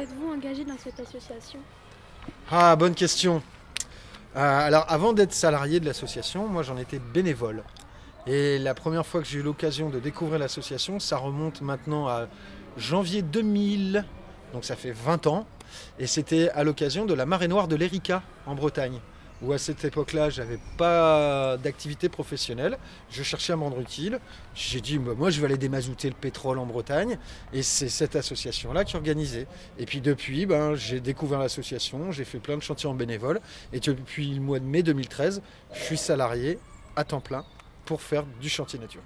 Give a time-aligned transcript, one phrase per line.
[0.00, 1.60] êtes-vous engagé dans cette association?
[2.50, 3.42] Ah, bonne question.
[4.36, 7.62] Euh, alors, avant d'être salarié de l'association, moi j'en étais bénévole.
[8.26, 12.28] Et la première fois que j'ai eu l'occasion de découvrir l'association, ça remonte maintenant à
[12.76, 14.04] janvier 2000,
[14.52, 15.46] donc ça fait 20 ans.
[15.98, 19.00] Et c'était à l'occasion de la marée noire de l'Erika en Bretagne
[19.42, 22.78] où à cette époque-là, j'avais pas d'activité professionnelle.
[23.10, 24.20] Je cherchais à me rendre utile.
[24.54, 27.18] J'ai dit, bah, moi, je vais aller démazouter le pétrole en Bretagne.
[27.52, 29.46] Et c'est cette association-là qui organisait.
[29.78, 33.40] Et puis depuis, ben, j'ai découvert l'association, j'ai fait plein de chantiers en bénévole.
[33.72, 36.58] Et depuis le mois de mai 2013, je suis salarié
[36.96, 37.44] à temps plein
[37.84, 39.02] pour faire du chantier nature.